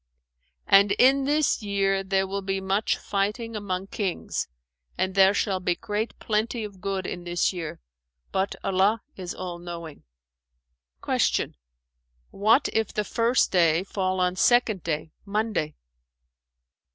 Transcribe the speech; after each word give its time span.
[FN#423] 0.01 0.67
And, 0.79 0.91
in 0.93 1.23
this 1.25 1.61
year 1.61 2.03
there 2.03 2.25
will 2.25 2.41
be 2.41 2.59
much 2.59 2.97
fighting 2.97 3.55
among 3.55 3.85
kings, 3.85 4.47
and 4.97 5.13
there 5.13 5.35
shall 5.35 5.59
be 5.59 5.75
great 5.75 6.17
plenty 6.17 6.63
of 6.63 6.81
good 6.81 7.05
in 7.05 7.23
this 7.23 7.53
year, 7.53 7.79
but 8.31 8.55
Allah 8.63 9.03
is 9.15 9.35
All 9.35 9.59
knowing!" 9.59 10.03
Q 11.05 11.53
"What 12.31 12.67
if 12.73 12.91
the 12.91 13.03
first 13.03 13.51
day 13.51 13.83
fall 13.83 14.19
on 14.19 14.35
Second 14.37 14.81
Day 14.81 15.11
(Monday)?" 15.23 15.75